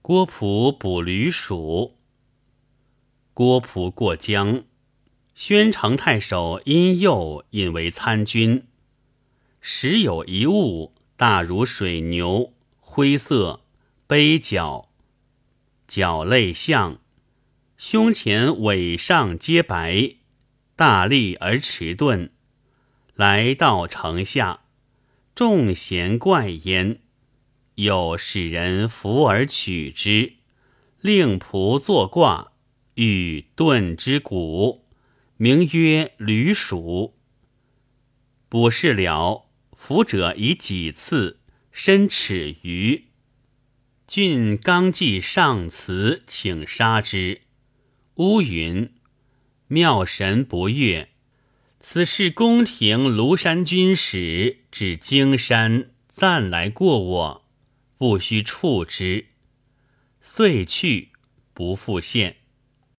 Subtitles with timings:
[0.00, 1.96] 郭璞捕驴鼠。
[3.34, 4.64] 郭璞过江，
[5.34, 8.66] 宣城太守殷佑引为参军。
[9.60, 13.64] 时有一物，大如水牛，灰色，
[14.06, 14.88] 背角，
[15.86, 17.00] 角类象，
[17.76, 20.14] 胸前尾上皆白，
[20.74, 22.30] 大力而迟钝。
[23.14, 24.60] 来到城下，
[25.34, 27.00] 众贤怪焉。
[27.78, 30.32] 又使人扶而取之，
[31.00, 32.50] 令仆作卦，
[32.96, 34.84] 欲遁之骨，
[35.36, 37.14] 名曰驴鼠。
[38.48, 39.46] 卜事了，
[39.76, 41.38] 扶者以几次，
[41.70, 43.04] 身尺余。
[44.08, 47.42] 郡刚继上辞，请杀之。
[48.16, 48.92] 乌云：
[49.68, 51.10] 妙神不悦。
[51.78, 57.47] 此事宫廷庐山军使至荆山，暂来过我。
[57.98, 59.26] 不须触之，
[60.22, 61.10] 遂去，
[61.52, 62.36] 不复现。